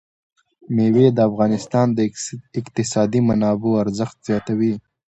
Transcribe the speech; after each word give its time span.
مېوې 0.75 1.07
د 1.13 1.19
افغانستان 1.29 1.87
د 2.53 2.57
اقتصادي 2.59 3.19
منابعو 3.29 3.79
ارزښت 3.83 4.17
زیاتوي. 4.27 4.73